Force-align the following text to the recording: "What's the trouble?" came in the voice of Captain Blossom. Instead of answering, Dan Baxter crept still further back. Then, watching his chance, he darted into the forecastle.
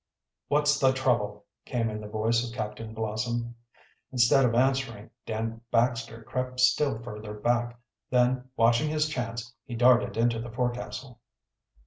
"What's 0.47 0.79
the 0.79 0.93
trouble?" 0.93 1.45
came 1.63 1.87
in 1.87 2.01
the 2.01 2.07
voice 2.07 2.43
of 2.43 2.55
Captain 2.57 2.91
Blossom. 2.91 3.53
Instead 4.11 4.45
of 4.45 4.55
answering, 4.55 5.11
Dan 5.27 5.61
Baxter 5.69 6.23
crept 6.23 6.59
still 6.59 6.97
further 7.03 7.35
back. 7.35 7.79
Then, 8.09 8.49
watching 8.55 8.89
his 8.89 9.07
chance, 9.07 9.53
he 9.63 9.75
darted 9.75 10.17
into 10.17 10.39
the 10.39 10.49
forecastle. 10.49 11.19